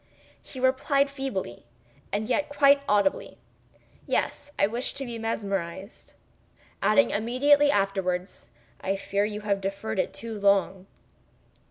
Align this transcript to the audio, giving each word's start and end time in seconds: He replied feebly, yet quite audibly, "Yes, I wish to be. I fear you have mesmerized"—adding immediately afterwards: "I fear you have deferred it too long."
He 0.41 0.59
replied 0.59 1.11
feebly, 1.11 1.63
yet 2.11 2.49
quite 2.49 2.81
audibly, 2.89 3.37
"Yes, 4.07 4.49
I 4.57 4.65
wish 4.65 4.95
to 4.95 5.05
be. 5.05 5.13
I 5.13 5.13
fear 5.13 5.13
you 5.13 5.21
have 5.25 5.39
mesmerized"—adding 5.43 7.11
immediately 7.11 7.69
afterwards: 7.69 8.49
"I 8.81 8.95
fear 8.95 9.25
you 9.25 9.41
have 9.41 9.61
deferred 9.61 9.99
it 9.99 10.11
too 10.11 10.39
long." 10.39 10.87